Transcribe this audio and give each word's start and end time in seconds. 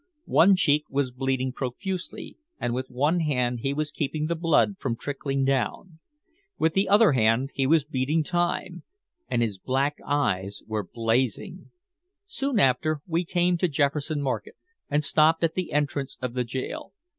One 0.25 0.55
cheek 0.55 0.85
was 0.89 1.11
bleeding 1.11 1.51
profusely 1.51 2.35
and 2.59 2.73
with 2.73 2.89
one 2.89 3.19
hand 3.19 3.59
he 3.59 3.71
was 3.71 3.91
keeping 3.91 4.25
the 4.25 4.35
blood 4.35 4.79
from 4.79 4.95
trickling 4.95 5.45
down. 5.45 5.99
With 6.57 6.73
the 6.73 6.89
other 6.89 7.11
hand 7.11 7.51
he 7.53 7.67
was 7.67 7.83
beating 7.83 8.23
time. 8.23 8.81
And 9.29 9.43
his 9.43 9.59
black 9.59 9.97
eyes 10.03 10.63
were 10.65 10.83
blazing. 10.91 11.69
Soon 12.25 12.59
after, 12.59 13.01
we 13.05 13.23
came 13.23 13.59
to 13.59 13.67
Jefferson 13.67 14.23
Market 14.23 14.55
and 14.89 15.03
stopped 15.03 15.43
at 15.43 15.53
the 15.53 15.71
entrance 15.71 16.17
of 16.19 16.33
the 16.33 16.43
jail. 16.45 16.93